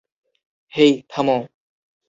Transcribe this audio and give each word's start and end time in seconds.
হেই, 0.73 0.91
থামো। 1.09 1.37